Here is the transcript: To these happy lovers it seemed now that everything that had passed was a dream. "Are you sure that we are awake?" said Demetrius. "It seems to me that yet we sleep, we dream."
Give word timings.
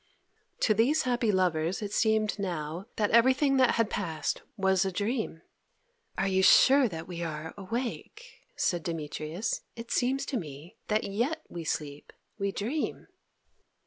To 0.61 0.73
these 0.73 1.03
happy 1.03 1.31
lovers 1.31 1.79
it 1.83 1.93
seemed 1.93 2.39
now 2.39 2.87
that 2.95 3.11
everything 3.11 3.57
that 3.57 3.75
had 3.75 3.91
passed 3.91 4.41
was 4.57 4.83
a 4.83 4.91
dream. 4.91 5.43
"Are 6.17 6.27
you 6.27 6.41
sure 6.41 6.87
that 6.89 7.07
we 7.07 7.21
are 7.21 7.53
awake?" 7.55 8.41
said 8.55 8.81
Demetrius. 8.81 9.61
"It 9.75 9.91
seems 9.91 10.25
to 10.25 10.37
me 10.39 10.75
that 10.87 11.03
yet 11.03 11.43
we 11.49 11.63
sleep, 11.63 12.13
we 12.39 12.51
dream." 12.51 13.09